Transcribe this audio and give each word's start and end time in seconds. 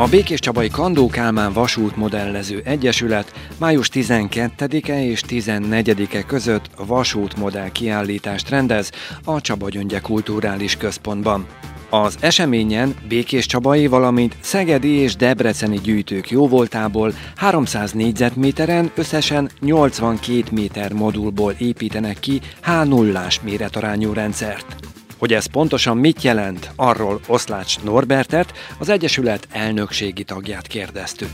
A 0.00 0.08
Békés 0.08 0.38
Csabai 0.38 0.68
Kandó 0.68 1.08
Kálmán 1.08 1.52
Vasút 1.52 1.96
Modellező 1.96 2.62
Egyesület 2.64 3.32
május 3.58 3.90
12-e 3.92 5.04
és 5.04 5.22
14-e 5.28 6.22
között 6.22 6.70
vasút 6.86 7.36
modell 7.36 7.68
kiállítást 7.68 8.48
rendez 8.48 8.90
a 9.24 9.40
Csaba 9.40 9.68
Gyöngye 9.68 10.00
Kulturális 10.00 10.76
Központban. 10.76 11.46
Az 11.90 12.16
eseményen 12.20 12.94
Békés 13.08 13.46
Csabai, 13.46 13.86
valamint 13.86 14.36
Szegedi 14.40 14.88
és 14.88 15.16
Debreceni 15.16 15.78
gyűjtők 15.78 16.30
jóvoltából 16.30 17.12
300 17.36 17.92
négyzetméteren 17.92 18.90
összesen 18.94 19.50
82 19.60 20.42
méter 20.50 20.92
modulból 20.92 21.54
építenek 21.58 22.20
ki 22.20 22.40
H0-ás 22.62 23.40
méretarányú 23.42 24.12
rendszert. 24.12 24.97
Hogy 25.18 25.32
ez 25.32 25.46
pontosan 25.46 25.96
mit 25.96 26.22
jelent, 26.22 26.70
arról 26.76 27.20
Oszlács 27.26 27.82
Norbertet, 27.82 28.52
az 28.78 28.88
Egyesület 28.88 29.48
elnökségi 29.50 30.24
tagját 30.24 30.66
kérdeztük. 30.66 31.30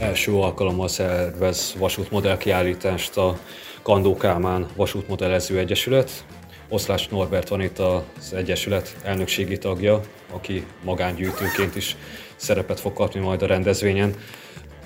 Első 0.00 0.32
alkalommal 0.32 0.88
szervez 0.88 1.74
vasútmodell 1.78 2.36
kiállítást 2.36 3.16
a 3.16 3.38
Kandó 3.82 4.16
Kálmán 4.16 4.66
Vasútmodellező 4.76 5.58
Egyesület. 5.58 6.24
Oszlács 6.68 7.10
Norbert 7.10 7.48
van 7.48 7.60
itt 7.60 7.78
az 7.78 8.32
Egyesület 8.32 8.96
elnökségi 9.02 9.58
tagja, 9.58 10.00
aki 10.32 10.66
magángyűjtőként 10.84 11.76
is 11.76 11.96
szerepet 12.36 12.80
fog 12.80 12.92
kapni 12.92 13.20
majd 13.20 13.42
a 13.42 13.46
rendezvényen. 13.46 14.14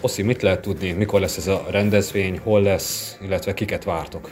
Oszi, 0.00 0.22
mit 0.22 0.42
lehet 0.42 0.60
tudni, 0.60 0.92
mikor 0.92 1.20
lesz 1.20 1.36
ez 1.36 1.46
a 1.46 1.66
rendezvény, 1.70 2.38
hol 2.38 2.62
lesz, 2.62 3.16
illetve 3.22 3.54
kiket 3.54 3.84
vártok? 3.84 4.30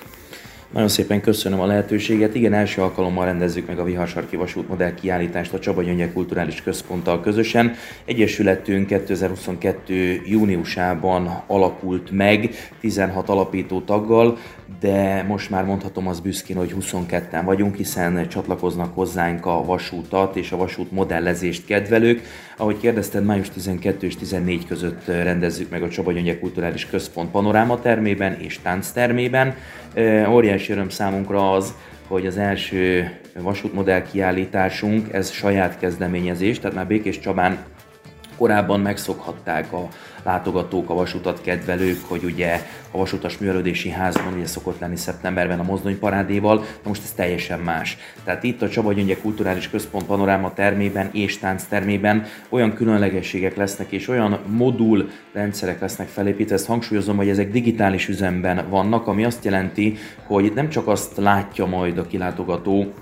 Nagyon 0.73 0.89
szépen 0.89 1.21
köszönöm 1.21 1.61
a 1.61 1.67
lehetőséget. 1.67 2.35
Igen, 2.35 2.53
első 2.53 2.83
alkalommal 2.83 3.25
rendezzük 3.25 3.67
meg 3.67 3.79
a 3.79 3.85
Viharsarki 3.85 4.37
Vasút 4.37 4.69
modell 4.69 4.95
kiállítást 4.95 5.53
a 5.53 5.59
Csaba 5.59 5.83
Gyöngye 5.83 6.13
Kulturális 6.13 6.63
Központtal 6.63 7.21
közösen. 7.21 7.75
Egyesületünk 8.05 8.87
2022. 8.87 10.21
júniusában 10.27 11.43
alakult 11.47 12.11
meg 12.11 12.51
16 12.81 13.29
alapító 13.29 13.81
taggal, 13.81 14.39
de 14.81 15.25
most 15.29 15.51
már 15.51 15.65
mondhatom 15.65 16.09
az 16.09 16.21
büszkén, 16.21 16.57
hogy 16.57 16.75
22-en 16.81 17.43
vagyunk, 17.45 17.77
hiszen 17.77 18.29
csatlakoznak 18.29 18.95
hozzánk 18.95 19.47
a 19.47 19.65
vasútat 19.65 20.37
és 20.37 20.53
a 20.53 20.57
vasút 20.57 20.93
modellezést 20.93 21.67
kedvelők. 21.67 22.23
Ahogy 22.57 22.79
kérdezted, 22.81 23.25
május 23.25 23.51
12 23.51 24.07
és 24.07 24.17
14 24.17 24.67
között 24.67 25.07
rendezzük 25.07 25.71
meg 25.71 25.83
a 25.83 25.89
Csaba 25.89 26.13
Gyöngye 26.13 26.39
Kulturális 26.39 26.87
Központ 26.87 27.31
panoráma 27.31 27.81
termében 27.81 28.37
és 28.41 28.59
tánctermében. 28.63 29.55
Óriási 30.31 30.56
öröm 30.69 30.89
számunkra 30.89 31.53
az, 31.53 31.75
hogy 32.09 32.27
az 32.27 32.37
első 32.37 33.11
vasútmodell 33.39 34.03
kiállításunk, 34.03 35.13
ez 35.13 35.31
saját 35.31 35.79
kezdeményezés, 35.79 36.59
tehát 36.59 36.77
már 36.77 36.87
Békés 36.87 37.19
Csabán 37.19 37.59
korábban 38.37 38.81
megszokhatták 38.81 39.73
a 39.73 39.89
látogatók, 40.23 40.91
a 40.91 40.95
vasutat 40.95 41.41
kedvelők, 41.41 41.99
hogy 42.09 42.25
ugye 42.25 42.61
a 42.91 42.99
vasutas 42.99 43.39
művelődési 43.39 43.91
házban 43.91 44.33
ugye 44.33 44.47
szokott 44.47 44.81
lenni 44.81 44.97
szeptemberben 44.97 45.61
a 45.61 45.63
mozdonyparádéval, 45.63 46.59
de 46.59 46.89
most 46.89 47.03
ez 47.03 47.13
teljesen 47.13 47.61
más. 47.61 47.97
Tehát 48.25 48.43
itt 48.43 48.63
a 48.63 48.69
Csaba 48.69 48.93
Gyöngye 48.93 49.17
Kulturális 49.17 49.71
Központ 49.71 50.07
panoráma 50.07 50.53
termében 50.53 51.11
és 51.13 51.39
tánctermében 51.39 52.25
olyan 52.49 52.75
különlegességek 52.75 53.57
lesznek 53.57 53.93
és 53.93 54.09
olyan 54.09 54.41
modul 54.47 55.11
rendszerek 55.33 55.81
lesznek 55.81 56.09
felépítve, 56.09 56.55
ezt 56.55 56.67
hangsúlyozom, 56.67 57.17
hogy 57.17 57.29
ezek 57.29 57.51
digitális 57.51 58.09
üzemben 58.09 58.67
vannak, 58.69 59.07
ami 59.07 59.25
azt 59.25 59.45
jelenti, 59.45 59.97
hogy 60.27 60.53
nem 60.55 60.69
csak 60.69 60.89
azt 60.89 61.17
látja 61.17 61.67
majd 61.67 61.99
a 61.99 62.07
kilátogató, 62.07 62.93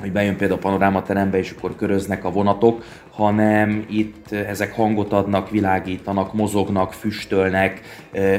hogy 0.00 0.12
bejön 0.12 0.36
például 0.36 0.58
a 0.58 0.62
panorámaterembe, 0.62 1.38
és 1.38 1.54
akkor 1.56 1.76
köröznek 1.76 2.24
a 2.24 2.30
vonatok, 2.30 2.84
hanem 3.10 3.84
itt 3.88 4.32
ezek 4.32 4.74
hangot 4.74 5.12
adnak, 5.12 5.50
világítanak, 5.50 6.34
mozognak, 6.34 6.92
füstölnek, 6.92 7.80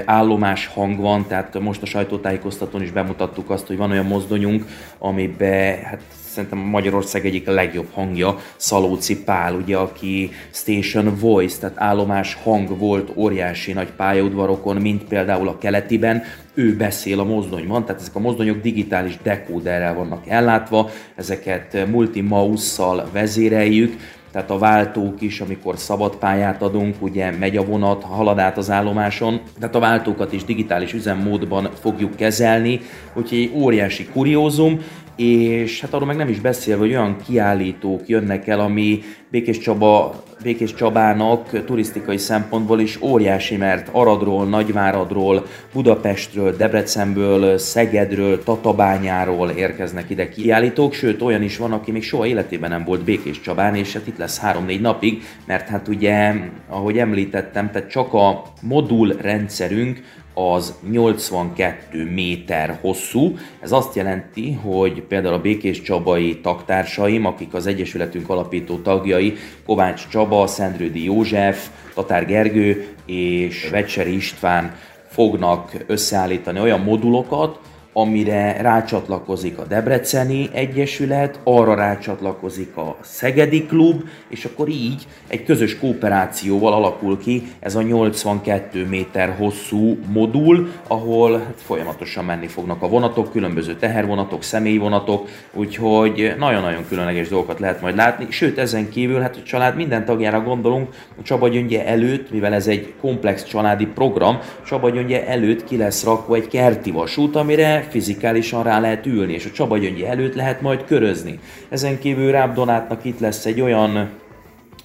állomás 0.05 0.67
hang 0.67 0.99
van, 0.99 1.25
tehát 1.27 1.59
most 1.59 1.81
a 1.81 1.85
sajtótájékoztatón 1.85 2.81
is 2.81 2.91
bemutattuk 2.91 3.49
azt, 3.49 3.67
hogy 3.67 3.77
van 3.77 3.91
olyan 3.91 4.05
mozdonyunk, 4.05 4.65
amiben 4.97 5.83
hát 5.83 6.01
szerintem 6.31 6.59
Magyarország 6.59 7.25
egyik 7.25 7.47
legjobb 7.47 7.87
hangja, 7.93 8.37
Szalóci 8.55 9.23
Pál, 9.23 9.55
ugye, 9.55 9.77
aki 9.77 10.31
Station 10.51 11.15
Voice, 11.19 11.59
tehát 11.59 11.75
állomás 11.79 12.37
hang 12.43 12.77
volt 12.77 13.11
óriási 13.15 13.73
nagy 13.73 13.91
pályaudvarokon, 13.91 14.75
mint 14.75 15.03
például 15.03 15.47
a 15.47 15.57
keletiben, 15.57 16.23
ő 16.53 16.75
beszél 16.75 17.19
a 17.19 17.23
mozdonyban, 17.23 17.85
tehát 17.85 18.01
ezek 18.01 18.15
a 18.15 18.19
mozdonyok 18.19 18.61
digitális 18.61 19.17
dekóderrel 19.23 19.93
vannak 19.93 20.27
ellátva, 20.27 20.89
ezeket 21.15 21.87
multi 21.89 22.21
mouse 22.21 22.83
vezéreljük, 23.11 23.97
tehát 24.31 24.51
a 24.51 24.57
váltók 24.57 25.21
is, 25.21 25.41
amikor 25.41 25.77
szabad 25.77 26.15
pályát 26.15 26.61
adunk, 26.61 26.95
ugye 26.99 27.31
megy 27.31 27.57
a 27.57 27.65
vonat, 27.65 28.03
halad 28.03 28.39
át 28.39 28.57
az 28.57 28.69
állomáson, 28.69 29.41
tehát 29.59 29.75
a 29.75 29.79
váltókat 29.79 30.33
is 30.33 30.43
digitális 30.43 30.93
üzemmódban 30.93 31.69
fogjuk 31.79 32.15
kezelni, 32.15 32.81
úgyhogy 33.13 33.37
egy 33.37 33.51
óriási 33.55 34.05
kuriózum, 34.05 34.79
és 35.21 35.81
hát 35.81 35.93
arról 35.93 36.07
meg 36.07 36.15
nem 36.15 36.27
is 36.27 36.39
beszélve, 36.39 36.81
hogy 36.81 36.89
olyan 36.89 37.15
kiállítók 37.25 38.07
jönnek 38.07 38.47
el, 38.47 38.59
ami 38.59 39.01
Békés, 39.31 39.57
Csaba, 39.57 40.23
Békés 40.43 40.73
Csabának 40.73 41.65
turisztikai 41.65 42.17
szempontból 42.17 42.79
is 42.79 43.01
óriási, 43.01 43.57
mert 43.57 43.89
Aradról, 43.91 44.45
Nagyváradról, 44.45 45.45
Budapestről, 45.73 46.55
Debrecenből, 46.55 47.57
Szegedről, 47.57 48.43
Tatabányáról 48.43 49.49
érkeznek 49.49 50.09
ide 50.09 50.29
kiállítók, 50.29 50.93
sőt 50.93 51.21
olyan 51.21 51.41
is 51.43 51.57
van, 51.57 51.71
aki 51.71 51.91
még 51.91 52.03
soha 52.03 52.25
életében 52.25 52.69
nem 52.69 52.83
volt 52.83 53.03
Békés 53.03 53.41
Csabán, 53.41 53.75
és 53.75 53.93
hát 53.93 54.07
itt 54.07 54.17
lesz 54.17 54.41
3-4 54.43 54.79
napig, 54.79 55.23
mert 55.45 55.67
hát 55.67 55.87
ugye, 55.87 56.33
ahogy 56.69 56.97
említettem, 56.97 57.71
tehát 57.71 57.89
csak 57.89 58.13
a 58.13 58.43
modul 58.61 59.15
rendszerünk 59.21 60.01
az 60.33 60.75
82 60.89 62.09
méter 62.11 62.77
hosszú. 62.81 63.37
Ez 63.59 63.71
azt 63.71 63.95
jelenti, 63.95 64.53
hogy 64.53 65.01
például 65.01 65.33
a 65.33 65.41
Békés 65.41 65.81
Csabai 65.81 66.39
taktársaim, 66.39 67.25
akik 67.25 67.53
az 67.53 67.67
Egyesületünk 67.67 68.29
alapító 68.29 68.77
tagjai, 68.77 69.33
Kovács 69.65 70.07
Csaba, 70.07 70.47
Szendrődi 70.47 71.03
József, 71.03 71.69
Tatár 71.93 72.25
Gergő 72.25 72.87
és 73.05 73.69
Vecseri 73.71 74.15
István 74.15 74.75
fognak 75.07 75.83
összeállítani 75.87 76.59
olyan 76.59 76.79
modulokat, 76.79 77.59
amire 77.93 78.61
rácsatlakozik 78.61 79.57
a 79.57 79.63
Debreceni 79.63 80.49
Egyesület, 80.53 81.39
arra 81.43 81.75
rácsatlakozik 81.75 82.77
a 82.77 82.97
Szegedi 83.01 83.65
Klub, 83.65 84.03
és 84.27 84.45
akkor 84.45 84.67
így 84.67 85.07
egy 85.27 85.43
közös 85.43 85.79
kooperációval 85.79 86.73
alakul 86.73 87.17
ki 87.17 87.43
ez 87.59 87.75
a 87.75 87.81
82 87.81 88.85
méter 88.85 89.35
hosszú 89.37 89.97
modul, 90.13 90.71
ahol 90.87 91.37
hát 91.37 91.61
folyamatosan 91.61 92.25
menni 92.25 92.47
fognak 92.47 92.81
a 92.81 92.87
vonatok, 92.87 93.31
különböző 93.31 93.75
tehervonatok, 93.75 94.43
személyvonatok, 94.43 95.27
úgyhogy 95.53 96.33
nagyon-nagyon 96.37 96.85
különleges 96.87 97.27
dolgokat 97.27 97.59
lehet 97.59 97.81
majd 97.81 97.95
látni, 97.95 98.27
sőt 98.29 98.57
ezen 98.57 98.89
kívül 98.89 99.19
hát 99.19 99.35
a 99.35 99.43
család 99.43 99.75
minden 99.75 100.05
tagjára 100.05 100.41
gondolunk, 100.41 100.89
a 101.19 101.23
Csaba 101.23 101.47
Gyöngye 101.47 101.85
előtt, 101.85 102.31
mivel 102.31 102.53
ez 102.53 102.67
egy 102.67 102.93
komplex 103.01 103.43
családi 103.43 103.85
program, 103.85 104.39
Csaba 104.65 104.89
Gyöngye 104.89 105.27
előtt 105.27 105.63
ki 105.63 105.77
lesz 105.77 106.03
rakva 106.03 106.35
egy 106.35 106.47
kerti 106.47 106.91
vasút, 106.91 107.35
amire 107.35 107.80
fizikálisan 107.85 108.63
rá 108.63 108.79
lehet 108.79 109.05
ülni, 109.05 109.33
és 109.33 109.45
a 109.45 109.51
Csaba 109.51 109.77
Gyöngyi 109.77 110.05
előtt 110.05 110.35
lehet 110.35 110.61
majd 110.61 110.85
körözni. 110.85 111.39
Ezen 111.69 111.99
kívül 111.99 112.31
Ráb 112.31 112.53
Donátnak 112.53 113.05
itt 113.05 113.19
lesz 113.19 113.45
egy 113.45 113.61
olyan 113.61 114.09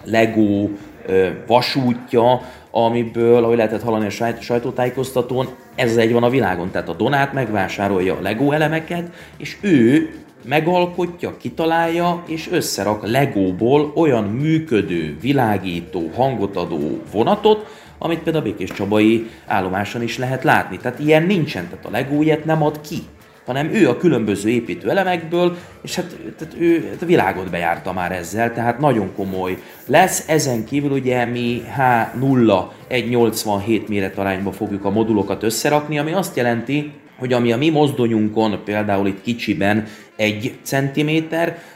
Lego 0.05 0.69
vasútja, 1.47 2.41
amiből, 2.71 3.45
ahogy 3.45 3.57
lehetett 3.57 3.83
hallani 3.83 4.07
a 4.07 4.41
sajtótájékoztatón, 4.41 5.47
ez 5.75 5.97
egy 5.97 6.13
van 6.13 6.23
a 6.23 6.31
világon. 6.31 6.71
Tehát 6.71 6.89
a 6.89 6.95
Donát 6.95 7.33
megvásárolja 7.33 8.15
a 8.15 8.23
Lego 8.23 8.53
elemeket, 8.53 9.11
és 9.37 9.57
ő 9.61 10.11
megalkotja, 10.45 11.37
kitalálja 11.37 12.23
és 12.27 12.49
összerak 12.51 13.09
Legóból 13.09 13.93
olyan 13.95 14.25
működő, 14.25 15.17
világító, 15.21 16.11
hangot 16.15 16.57
adó 16.57 17.01
vonatot, 17.13 17.67
amit 17.99 18.19
például 18.19 18.45
a 18.45 18.49
Békés 18.49 18.73
Csabai 18.73 19.31
állomáson 19.47 20.03
is 20.03 20.19
lehet 20.19 20.45
látni. 20.45 20.77
Tehát 20.77 20.99
ilyen 20.99 21.23
nincsen, 21.23 21.69
tehát 21.69 22.09
a 22.09 22.15
ilyet 22.23 22.45
nem 22.45 22.63
ad 22.63 22.81
ki 22.81 22.97
hanem 23.47 23.75
ő 23.75 23.89
a 23.89 23.97
különböző 23.97 24.49
építő 24.49 24.91
elemekből, 24.91 25.57
és 25.83 25.95
hát 25.95 26.17
tehát 26.39 26.55
ő 26.59 26.89
hát 26.91 27.03
a 27.03 27.07
világot 27.07 27.51
bejárta 27.51 27.93
már 27.93 28.13
ezzel, 28.13 28.53
tehát 28.53 28.79
nagyon 28.79 29.15
komoly 29.17 29.59
lesz. 29.87 30.29
Ezen 30.29 30.65
kívül 30.65 30.91
ugye 30.91 31.25
mi 31.25 31.63
H0 31.77 32.65
1,87 32.91 33.89
méretarányba 33.89 34.53
fogjuk 34.53 34.85
a 34.85 34.91
modulokat 34.91 35.43
összerakni, 35.43 35.99
ami 35.99 36.13
azt 36.13 36.37
jelenti, 36.37 36.93
hogy 37.19 37.33
ami 37.33 37.53
a 37.53 37.57
mi 37.57 37.71
mozdonyunkon, 37.71 38.61
például 38.65 39.07
itt 39.07 39.23
kicsiben 39.23 39.87
1 40.17 40.59
cm, 40.63 41.11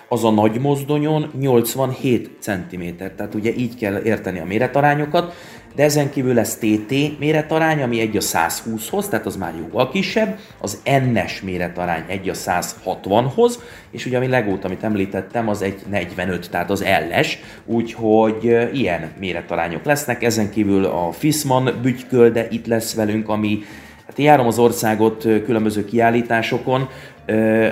az 0.09 0.25
a 0.25 0.31
nagy 0.31 0.61
mozdonyon 0.61 1.31
87 1.39 2.31
cm. 2.41 2.83
Tehát 2.97 3.35
ugye 3.35 3.55
így 3.57 3.77
kell 3.77 4.01
érteni 4.05 4.39
a 4.39 4.45
méretarányokat. 4.45 5.35
De 5.75 5.83
ezen 5.83 6.11
kívül 6.11 6.35
lesz 6.35 6.55
TT 6.57 7.19
méretarány, 7.19 7.83
ami 7.83 8.01
1 8.01 8.17
a 8.17 8.21
120-hoz, 8.21 9.09
tehát 9.09 9.27
az 9.27 9.37
már 9.37 9.55
jóval 9.59 9.91
kisebb, 9.91 10.39
az 10.59 10.81
N-es 10.85 11.41
méretarány 11.41 12.05
1 12.07 12.29
a 12.29 12.33
160-hoz, 12.33 13.59
és 13.91 14.07
ugye 14.07 14.17
ami 14.17 14.27
legót, 14.27 14.65
amit 14.65 14.85
említettem, 14.85 15.49
az 15.49 15.63
egy 15.63 15.81
45, 15.91 16.51
tehát 16.51 16.71
az 16.71 16.85
L-es, 17.09 17.39
úgyhogy 17.65 18.45
ilyen 18.73 19.11
méretarányok 19.19 19.85
lesznek, 19.85 20.23
ezen 20.23 20.51
kívül 20.51 20.85
a 20.85 21.13
Fisman 21.13 21.79
bütykölde 21.83 22.47
itt 22.51 22.67
lesz 22.67 22.95
velünk, 22.95 23.29
ami 23.29 23.63
Hát 24.11 24.19
én 24.19 24.25
járom 24.25 24.47
az 24.47 24.59
országot 24.59 25.23
különböző 25.23 25.85
kiállításokon, 25.85 26.89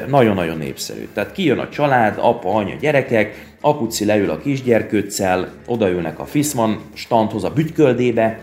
nagyon-nagyon 0.06 0.58
népszerű. 0.58 1.08
Tehát 1.14 1.32
kijön 1.32 1.58
a 1.58 1.68
család, 1.68 2.18
apa, 2.20 2.54
anya, 2.54 2.74
gyerekek, 2.74 3.56
apuci 3.60 4.04
leül 4.04 4.30
a 4.30 4.38
kisgyerkőccel, 4.38 5.48
odaülnek 5.66 6.18
a 6.18 6.24
Fiszman 6.24 6.80
standhoz, 6.94 7.44
a 7.44 7.50
bütyköldébe, 7.50 8.38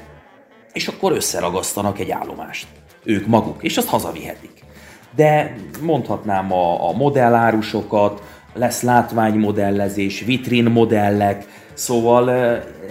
és 0.74 0.88
akkor 0.88 1.12
összeragasztanak 1.12 2.00
egy 2.00 2.12
állomást. 2.12 2.68
Ők 3.04 3.28
maguk, 3.28 3.64
és 3.64 3.78
azt 3.78 3.90
hazavihetik. 3.90 4.52
De 5.16 5.56
mondhatnám 5.82 6.54
a, 6.54 6.90
a 6.90 6.94
modellárusokat, 6.94 8.22
lesz 8.54 8.82
látványmodellezés, 8.82 10.22
vitrin 10.22 10.64
modellek, 10.64 11.46
szóval 11.74 12.30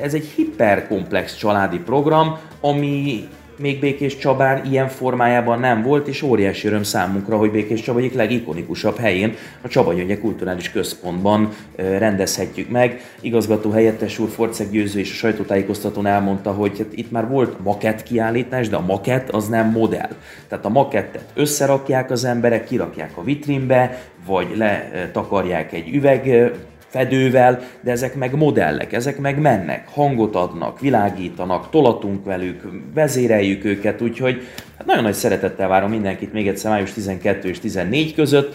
ez 0.01 0.15
egy 0.15 0.27
hiperkomplex 0.37 1.37
családi 1.37 1.79
program, 1.79 2.39
ami 2.61 3.29
még 3.59 3.81
Békés 3.81 4.17
Csabán 4.17 4.65
ilyen 4.71 4.89
formájában 4.89 5.61
nem 5.61 5.83
volt, 5.83 6.09
és 6.09 6.23
óriási 6.23 6.67
öröm 6.67 6.83
számunkra, 6.83 7.37
hogy 7.37 7.51
Békés 7.51 7.81
Csaba 7.81 7.99
egyik 7.99 8.15
legikonikusabb 8.15 8.99
helyén, 8.99 9.35
a 9.63 9.69
Csaba 9.69 9.93
Gyöngye 9.93 10.19
Kulturális 10.19 10.71
Központban 10.71 11.49
rendezhetjük 11.77 12.71
meg. 12.71 13.01
Igazgató 13.21 13.71
helyettes 13.71 14.19
úr 14.19 14.29
Forceg 14.29 14.71
Győző 14.71 14.99
és 14.99 15.11
a 15.11 15.15
sajtótájékoztatón 15.15 16.07
elmondta, 16.07 16.53
hogy 16.53 16.79
hát 16.79 16.87
itt 16.91 17.11
már 17.11 17.29
volt 17.29 17.63
makett 17.63 18.03
kiállítás, 18.03 18.69
de 18.69 18.77
a 18.77 18.85
makett 18.87 19.31
az 19.31 19.49
nem 19.49 19.71
modell. 19.71 20.11
Tehát 20.49 20.65
a 20.65 20.69
makettet 20.69 21.25
összerakják 21.35 22.11
az 22.11 22.25
emberek, 22.25 22.65
kirakják 22.65 23.17
a 23.17 23.23
vitrínbe, 23.23 24.03
vagy 24.27 24.47
letakarják 24.57 25.73
egy 25.73 25.95
üveg 25.95 26.53
fedővel, 26.95 27.61
de 27.81 27.91
ezek 27.91 28.15
meg 28.15 28.37
modellek, 28.37 28.93
ezek 28.93 29.19
meg 29.19 29.39
mennek, 29.39 29.89
hangot 29.89 30.35
adnak, 30.35 30.81
világítanak, 30.81 31.71
tolatunk 31.71 32.25
velük, 32.25 32.63
vezéreljük 32.95 33.65
őket, 33.65 34.01
úgyhogy 34.01 34.43
hát 34.77 34.87
nagyon 34.87 35.03
nagy 35.03 35.15
szeretettel 35.15 35.69
várom 35.69 35.91
mindenkit 35.91 36.33
még 36.33 36.49
egyszer 36.49 36.71
május 36.71 36.93
12 36.93 37.49
és 37.49 37.59
14 37.59 38.15
között. 38.15 38.55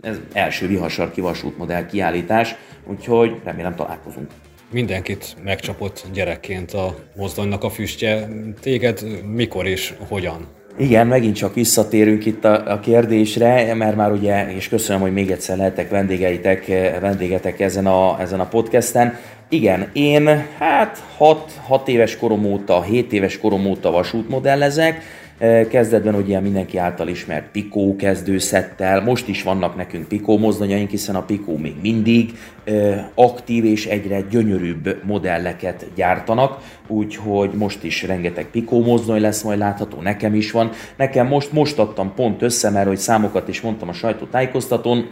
Ez 0.00 0.16
első 0.32 0.66
vihasarki 0.66 1.20
vasútmodell 1.20 1.86
kiállítás, 1.86 2.54
úgyhogy 2.86 3.40
remélem 3.44 3.74
találkozunk 3.74 4.30
mindenkit 4.70 5.36
megcsapott 5.44 6.04
gyerekként 6.12 6.72
a 6.72 6.94
mozdonynak 7.16 7.64
a 7.64 7.70
füstje. 7.70 8.28
Téged 8.60 9.24
mikor 9.26 9.66
és 9.66 9.94
hogyan? 10.08 10.48
Igen, 10.76 11.06
megint 11.06 11.36
csak 11.36 11.54
visszatérünk 11.54 12.26
itt 12.26 12.44
a, 12.44 12.72
a 12.72 12.80
kérdésre, 12.80 13.74
mert 13.74 13.96
már 13.96 14.12
ugye, 14.12 14.54
és 14.54 14.68
köszönöm, 14.68 15.00
hogy 15.00 15.12
még 15.12 15.30
egyszer 15.30 15.56
lehetek 15.56 15.90
vendégeitek, 15.90 16.66
vendégetek 17.00 17.60
ezen 17.60 17.86
a, 17.86 18.20
ezen 18.20 18.40
a 18.40 18.48
podcasten. 18.48 19.18
Igen, 19.48 19.90
én 19.92 20.46
hát 20.58 21.02
6, 21.16 21.52
6 21.66 21.88
éves 21.88 22.16
korom 22.16 22.44
óta, 22.44 22.82
7 22.82 23.12
éves 23.12 23.38
korom 23.38 23.66
óta 23.66 23.90
vasútmodellezek, 23.90 25.02
Kezdetben 25.68 26.14
ugye 26.14 26.40
mindenki 26.40 26.78
által 26.78 27.08
ismert 27.08 27.50
Pico 27.50 27.96
kezdőszettel, 27.96 29.00
most 29.00 29.28
is 29.28 29.42
vannak 29.42 29.76
nekünk 29.76 30.08
Pico 30.08 30.36
mozdonyaink, 30.36 30.90
hiszen 30.90 31.14
a 31.14 31.22
Pico 31.22 31.56
még 31.56 31.74
mindig 31.82 32.38
aktív 33.14 33.64
és 33.64 33.86
egyre 33.86 34.20
gyönyörűbb 34.20 35.00
modelleket 35.04 35.86
gyártanak, 35.94 36.58
úgyhogy 36.86 37.50
most 37.50 37.84
is 37.84 38.02
rengeteg 38.02 38.46
Pico 38.46 38.80
mozdony 38.80 39.20
lesz 39.20 39.42
majd 39.42 39.58
látható, 39.58 40.00
nekem 40.00 40.34
is 40.34 40.50
van. 40.50 40.70
Nekem 40.96 41.26
most, 41.26 41.52
most 41.52 41.78
adtam 41.78 42.14
pont 42.14 42.42
össze, 42.42 42.70
mert 42.70 42.86
hogy 42.86 42.98
számokat 42.98 43.48
is 43.48 43.60
mondtam 43.60 43.88
a 43.88 43.92
sajtótájékoztatón, 43.92 45.08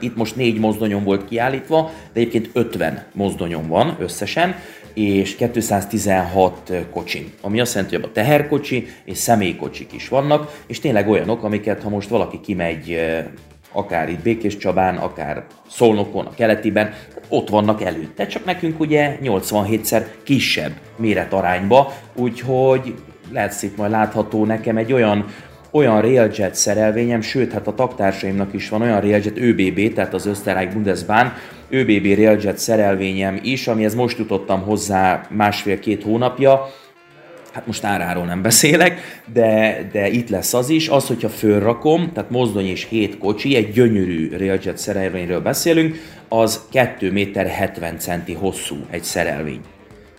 itt 0.00 0.16
most 0.16 0.36
négy 0.36 0.58
mozdonyom 0.58 1.04
volt 1.04 1.24
kiállítva, 1.28 1.90
de 2.12 2.20
egyébként 2.20 2.50
50 2.52 3.04
mozdonyom 3.12 3.66
van 3.68 3.96
összesen, 3.98 4.54
és 4.94 5.36
216 5.36 6.72
kocsi, 6.90 7.32
ami 7.40 7.60
azt 7.60 7.74
jelenti, 7.74 7.94
hogy 7.94 8.04
a 8.04 8.12
teherkocsi 8.12 8.86
és 9.04 9.18
személykocsik 9.18 9.92
is 9.92 10.08
vannak, 10.08 10.62
és 10.66 10.80
tényleg 10.80 11.08
olyanok, 11.08 11.42
amiket 11.42 11.82
ha 11.82 11.88
most 11.88 12.08
valaki 12.08 12.40
kimegy 12.40 12.98
akár 13.74 14.08
itt 14.08 14.22
Békés 14.22 14.56
Csabán, 14.56 14.96
akár 14.96 15.44
Szolnokon, 15.70 16.26
a 16.26 16.34
keletiben, 16.34 16.94
ott 17.28 17.48
vannak 17.48 17.82
előtte, 17.82 18.26
csak 18.26 18.44
nekünk 18.44 18.80
ugye 18.80 19.18
87-szer 19.22 20.04
kisebb 20.22 20.72
méretarányba, 20.96 21.92
úgyhogy 22.14 22.94
lesz 23.32 23.62
itt 23.62 23.76
majd 23.76 23.90
látható 23.90 24.44
nekem 24.44 24.76
egy 24.76 24.92
olyan 24.92 25.26
olyan 25.74 26.00
Railjet 26.00 26.54
szerelvényem, 26.54 27.20
sőt, 27.20 27.52
hát 27.52 27.66
a 27.66 27.74
taktársaimnak 27.74 28.52
is 28.52 28.68
van 28.68 28.82
olyan 28.82 29.00
Railjet 29.00 29.38
ÖBB, 29.38 29.92
tehát 29.92 30.14
az 30.14 30.26
Österreich 30.26 30.72
Bundesbahn, 30.72 31.26
ÖBB 31.70 32.04
Railjet 32.04 32.58
szerelvényem 32.58 33.40
is, 33.42 33.68
amihez 33.68 33.94
most 33.94 34.18
jutottam 34.18 34.62
hozzá 34.62 35.26
másfél-két 35.30 36.02
hónapja, 36.02 36.66
hát 37.52 37.66
most 37.66 37.84
áráról 37.84 38.24
nem 38.24 38.42
beszélek, 38.42 39.22
de, 39.32 39.78
de 39.92 40.08
itt 40.08 40.28
lesz 40.28 40.54
az 40.54 40.68
is, 40.68 40.88
az, 40.88 41.06
hogyha 41.06 41.28
fölrakom, 41.28 42.10
tehát 42.12 42.30
mozdony 42.30 42.66
és 42.66 42.86
hét 42.88 43.18
kocsi, 43.18 43.56
egy 43.56 43.72
gyönyörű 43.72 44.36
Railjet 44.36 44.78
szerelvényről 44.78 45.40
beszélünk, 45.40 45.96
az 46.28 46.60
2 46.72 47.12
méter 47.12 47.46
70 47.46 47.98
centi 47.98 48.32
hosszú 48.32 48.76
egy 48.90 49.02
szerelvény. 49.02 49.60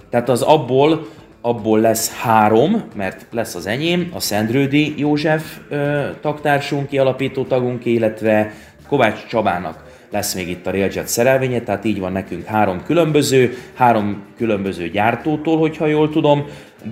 Tehát 0.09 0.29
az 0.29 0.41
abból 0.41 1.07
abból 1.45 1.79
lesz 1.79 2.11
három, 2.11 2.83
mert 2.95 3.25
lesz 3.31 3.55
az 3.55 3.67
enyém, 3.67 4.09
a 4.13 4.19
Szendrődi 4.19 4.93
József 4.97 5.57
ö, 5.69 6.05
taktársunk, 6.21 6.87
kialapító 6.87 7.43
tagunk, 7.43 7.85
illetve 7.85 8.53
Kovács 8.87 9.25
Csabának 9.25 9.83
lesz 10.11 10.33
még 10.33 10.49
itt 10.49 10.67
a 10.67 10.71
Railjet 10.71 11.07
szerelvénye, 11.07 11.61
tehát 11.61 11.85
így 11.85 11.99
van 11.99 12.11
nekünk 12.11 12.45
három 12.45 12.83
különböző, 12.85 13.57
három 13.73 14.23
különböző 14.37 14.89
gyártótól, 14.89 15.57
hogyha 15.57 15.85
jól 15.85 16.09
tudom, 16.09 16.45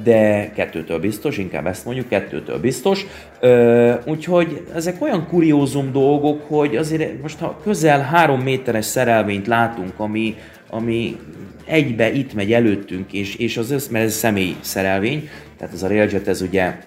de 0.03 0.51
kettőtől 0.55 1.00
biztos, 1.00 1.38
inkább 1.38 1.67
ezt 1.67 1.85
mondjuk, 1.85 2.09
kettőtől 2.09 2.59
biztos. 2.59 3.05
Ö, 3.39 3.94
úgyhogy 4.05 4.67
ezek 4.75 5.01
olyan 5.01 5.27
kuriózum 5.27 5.91
dolgok, 5.91 6.41
hogy 6.47 6.75
azért 6.75 7.21
most 7.21 7.39
ha 7.39 7.59
közel 7.63 8.01
három 8.01 8.41
méteres 8.41 8.85
szerelvényt 8.85 9.47
látunk, 9.47 9.94
ami, 9.97 10.35
ami 10.69 11.17
egybe 11.65 12.12
itt 12.12 12.33
megy 12.33 12.54
előttünk, 12.54 13.13
és, 13.13 13.36
és 13.36 13.57
az 13.57 13.71
össz, 13.71 13.88
mert 13.88 14.06
ez 14.06 14.13
személy 14.13 14.56
szerelvény, 14.62 15.30
tehát 15.57 15.74
ez 15.74 15.83
a 15.83 15.88
Railjet, 15.88 16.27
ez 16.27 16.42
ugye 16.42 16.77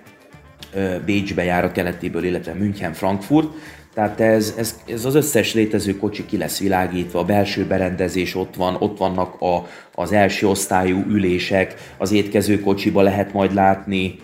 Bécsbe 1.05 1.45
jár 1.45 1.65
a 1.65 1.73
keletéből, 1.73 2.25
illetve 2.25 2.53
München, 2.53 2.93
Frankfurt, 2.93 3.49
tehát 3.95 4.21
ez, 4.21 4.55
ez, 4.57 4.81
ez 4.87 5.05
az 5.05 5.15
összes 5.15 5.55
létező 5.55 5.97
kocsi 5.97 6.27
ki 6.27 6.37
lesz 6.37 6.59
világítva, 6.59 7.19
a 7.19 7.25
belső 7.25 7.65
berendezés 7.65 8.35
ott 8.35 8.55
van, 8.55 8.77
ott 8.79 8.99
vannak 8.99 9.41
a, 9.41 9.67
az 9.95 10.13
első 10.13 10.49
osztályú 10.49 11.05
ülések, 11.09 11.75
az 11.99 12.13
étkező 12.13 12.61
kocsiba 12.61 13.03
lehet 13.03 13.33
majd 13.33 13.55
látni 13.55 14.19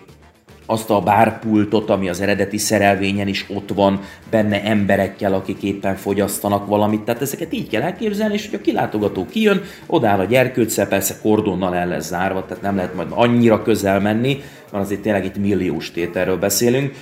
azt 0.67 0.91
a 0.91 1.01
bárpultot, 1.01 1.91
ami 1.91 2.09
az 2.09 2.21
eredeti 2.21 2.59
szerelvényen 2.59 3.29
is 3.29 3.47
ott 3.49 3.71
van, 3.75 4.01
benne 4.31 4.63
emberekkel, 4.63 5.35
akik 5.35 5.63
éppen 5.63 5.97
fogyasztanak 5.97 6.67
valamit. 6.67 7.01
Tehát 7.01 7.23
ezeket 7.23 7.53
így 7.53 7.69
kell 7.69 7.83
elképzelni, 7.83 8.35
és 8.35 8.49
hogy 8.51 8.59
a 8.59 8.63
kilátogató 8.63 9.27
kijön, 9.31 9.63
odáll 9.87 10.19
a 10.19 10.25
gyerkőccel, 10.25 10.89
persze 10.89 11.15
kordonnal 11.23 11.75
el 11.75 11.87
lesz 11.87 12.07
zárva, 12.07 12.45
tehát 12.47 12.63
nem 12.63 12.77
lehet 12.77 12.95
majd 12.95 13.09
annyira 13.11 13.63
közel 13.63 14.01
menni, 14.01 14.43
mert 14.73 14.85
azért 14.85 15.01
tényleg 15.01 15.25
itt 15.25 15.37
milliós 15.37 15.91
tételről 15.91 16.39
beszélünk, 16.39 16.95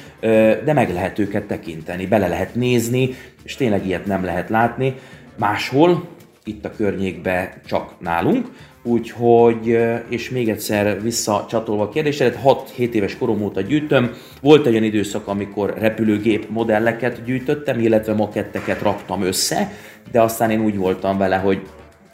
de 0.64 0.72
meg 0.72 0.92
lehet 0.92 1.18
őket 1.18 1.44
tekinteni, 1.44 2.06
bele 2.06 2.28
lehet 2.28 2.54
nézni, 2.54 3.14
és 3.42 3.56
tényleg 3.56 3.86
ilyet 3.86 4.06
nem 4.06 4.24
lehet 4.24 4.48
látni. 4.48 4.94
Máshol, 5.36 6.08
itt 6.50 6.64
a 6.64 6.70
környékben 6.76 7.48
csak 7.66 8.00
nálunk, 8.00 8.46
Úgyhogy, 8.82 9.78
és 10.08 10.30
még 10.30 10.48
egyszer 10.48 11.02
visszacsatolva 11.02 11.82
a 11.82 11.88
kérdésre, 11.88 12.32
6-7 12.44 12.92
éves 12.92 13.18
korom 13.18 13.42
óta 13.42 13.60
gyűjtöm. 13.60 14.10
Volt 14.40 14.66
egy 14.66 14.72
olyan 14.72 14.84
időszak, 14.84 15.26
amikor 15.26 15.74
repülőgép 15.78 16.46
modelleket 16.50 17.24
gyűjtöttem, 17.24 17.78
illetve 17.78 18.14
maketteket 18.14 18.82
raktam 18.82 19.22
össze, 19.22 19.72
de 20.12 20.20
aztán 20.20 20.50
én 20.50 20.60
úgy 20.60 20.76
voltam 20.76 21.18
vele, 21.18 21.36
hogy 21.36 21.62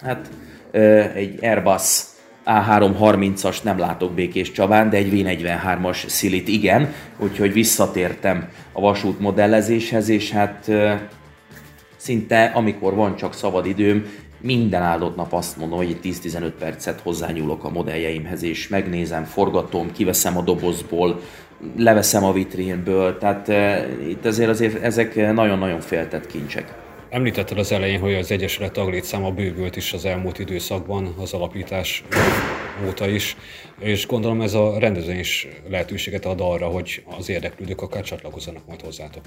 hát 0.02 0.30
egy 1.14 1.44
Airbus 1.44 2.00
A330-as 2.46 3.62
nem 3.62 3.78
látok 3.78 4.12
Békés 4.12 4.52
Csabán, 4.52 4.90
de 4.90 4.96
egy 4.96 5.10
V43-as 5.12 6.08
szilit 6.08 6.48
igen, 6.48 6.92
úgyhogy 7.18 7.52
visszatértem 7.52 8.48
a 8.72 8.80
vasút 8.80 9.20
modellezéshez, 9.20 10.08
és 10.08 10.30
hát 10.30 10.70
szinte 11.96 12.44
amikor 12.44 12.94
van 12.94 13.16
csak 13.16 13.34
szabad 13.34 13.66
időm, 13.66 14.04
minden 14.40 14.82
áldott 14.82 15.16
nap 15.16 15.32
azt 15.32 15.56
mondom, 15.56 15.78
hogy 15.78 15.98
10-15 16.02 16.52
percet 16.58 17.00
hozzányúlok 17.00 17.64
a 17.64 17.70
modelljeimhez, 17.70 18.42
és 18.42 18.68
megnézem, 18.68 19.24
forgatom, 19.24 19.92
kiveszem 19.92 20.36
a 20.36 20.42
dobozból, 20.42 21.20
leveszem 21.76 22.24
a 22.24 22.32
vitrínből, 22.32 23.18
tehát 23.18 23.48
e, 23.48 23.86
itt 24.08 24.24
azért, 24.24 24.50
azért 24.50 24.82
ezek 24.82 25.32
nagyon-nagyon 25.32 25.80
féltett 25.80 26.26
kincsek. 26.26 26.74
Említetted 27.08 27.58
az 27.58 27.72
elején, 27.72 28.00
hogy 28.00 28.14
az 28.14 28.30
Egyesület 28.30 28.72
taglétszáma 28.72 29.30
bővült 29.30 29.76
is 29.76 29.92
az 29.92 30.04
elmúlt 30.04 30.38
időszakban 30.38 31.14
az 31.18 31.32
alapítás 31.32 32.04
óta 32.86 33.08
is, 33.08 33.36
és 33.78 34.06
gondolom 34.06 34.40
ez 34.40 34.54
a 34.54 34.78
rendezvény 34.78 35.18
is 35.18 35.48
lehetőséget 35.68 36.24
ad 36.24 36.40
arra, 36.40 36.66
hogy 36.66 37.02
az 37.18 37.28
érdeklődők 37.28 37.82
akár 37.82 38.02
csatlakozzanak 38.02 38.66
majd 38.66 38.80
hozzátok. 38.80 39.22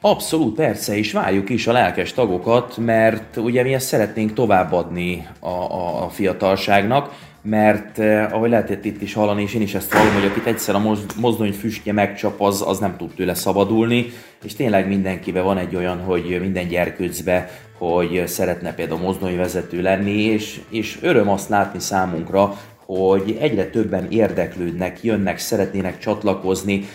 Abszolút, 0.00 0.54
persze, 0.54 0.96
és 0.96 1.12
várjuk 1.12 1.50
is 1.50 1.66
a 1.66 1.72
lelkes 1.72 2.12
tagokat, 2.12 2.76
mert 2.76 3.36
ugye 3.36 3.62
mi 3.62 3.74
ezt 3.74 3.86
szeretnénk 3.86 4.32
továbbadni 4.32 5.26
a, 5.40 5.48
a, 5.48 6.04
a 6.04 6.08
fiatalságnak, 6.08 7.28
mert 7.42 7.98
eh, 7.98 8.34
ahogy 8.34 8.50
lehetett 8.50 8.84
itt 8.84 9.02
is 9.02 9.14
hallani, 9.14 9.42
és 9.42 9.54
én 9.54 9.62
is 9.62 9.74
ezt 9.74 9.92
hallom, 9.92 10.14
hogy 10.14 10.24
akit 10.24 10.46
egyszer 10.46 10.74
a 10.74 10.82
mozdony 11.16 11.52
füstje 11.52 11.92
megcsap, 11.92 12.40
az, 12.40 12.64
az 12.66 12.78
nem 12.78 12.96
tud 12.96 13.14
tőle 13.14 13.34
szabadulni, 13.34 14.12
és 14.44 14.54
tényleg 14.54 14.88
mindenkibe 14.88 15.40
van 15.40 15.58
egy 15.58 15.76
olyan, 15.76 16.00
hogy 16.00 16.38
minden 16.40 16.68
gyerkőcbe, 16.68 17.50
hogy 17.78 18.22
szeretne 18.26 18.74
például 18.74 19.00
mozdonyvezető 19.00 19.82
lenni, 19.82 20.22
és, 20.22 20.60
és 20.70 20.98
öröm 21.02 21.28
azt 21.28 21.48
látni 21.48 21.80
számunkra, 21.80 22.58
hogy 22.96 23.36
egyre 23.40 23.66
többen 23.66 24.06
érdeklődnek, 24.10 25.02
jönnek, 25.02 25.38
szeretnének 25.38 25.98
csatlakozni. 25.98 26.88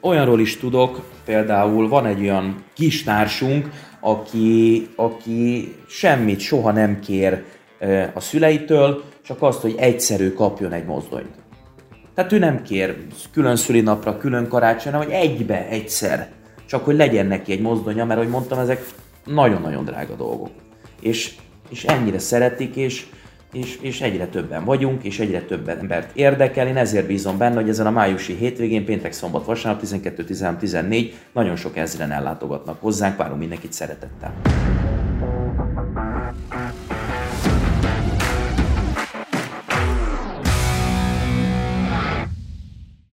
Olyanról 0.00 0.40
is 0.40 0.56
tudok, 0.56 1.10
például 1.24 1.88
van 1.88 2.06
egy 2.06 2.20
olyan 2.20 2.64
kis 2.74 3.02
társunk, 3.02 3.70
aki, 4.00 4.86
aki 4.96 5.74
semmit 5.88 6.40
soha 6.40 6.72
nem 6.72 7.00
kér 7.00 7.42
a 8.14 8.20
szüleitől, 8.20 9.02
csak 9.22 9.42
azt, 9.42 9.60
hogy 9.60 9.74
egyszerű 9.78 10.32
kapjon 10.32 10.72
egy 10.72 10.84
mozdonyt. 10.84 11.34
Tehát 12.14 12.32
ő 12.32 12.38
nem 12.38 12.62
kér 12.62 12.96
külön 13.32 13.56
szülinapra, 13.56 14.16
külön 14.16 14.48
karácsonyra, 14.48 14.98
vagy 14.98 15.10
egybe, 15.10 15.68
egyszer. 15.68 16.28
Csak 16.66 16.84
hogy 16.84 16.96
legyen 16.96 17.26
neki 17.26 17.52
egy 17.52 17.60
mozdonya, 17.60 18.04
mert 18.04 18.20
ahogy 18.20 18.32
mondtam, 18.32 18.58
ezek 18.58 18.84
nagyon-nagyon 19.24 19.84
drága 19.84 20.14
dolgok. 20.14 20.50
És, 21.00 21.34
és 21.70 21.84
ennyire 21.84 22.18
szeretik, 22.18 22.76
és, 22.76 23.06
és, 23.52 23.78
és 23.80 24.00
egyre 24.00 24.26
többen 24.26 24.64
vagyunk, 24.64 25.04
és 25.04 25.18
egyre 25.18 25.40
több 25.40 25.68
embert 25.68 26.16
érdekel. 26.16 26.66
Én 26.66 26.76
ezért 26.76 27.06
bízom 27.06 27.38
benne, 27.38 27.54
hogy 27.54 27.68
ezen 27.68 27.86
a 27.86 27.90
májusi 27.90 28.34
hétvégén, 28.34 28.84
péntek, 28.84 29.12
szombat, 29.12 29.44
vasárnap, 29.44 29.80
12, 29.80 30.24
13, 30.24 30.58
14 30.58 31.14
nagyon 31.32 31.56
sok 31.56 31.76
ezren 31.76 32.10
ellátogatnak 32.10 32.80
hozzánk, 32.80 33.16
várunk 33.16 33.40
mindenkit 33.40 33.72
szeretettel. 33.72 34.34